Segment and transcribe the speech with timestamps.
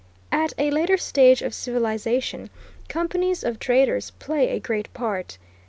[0.31, 2.49] At a later stage of civilization,
[2.89, 5.37] companies of traders play a great part.